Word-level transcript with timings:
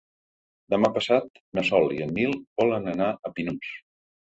Demà 0.73 0.89
passat 0.95 1.41
na 1.59 1.65
Sol 1.69 1.95
i 1.99 2.03
en 2.07 2.15
Nil 2.17 2.35
volen 2.65 2.91
anar 2.95 3.13
a 3.31 3.35
Pinós. 3.39 3.75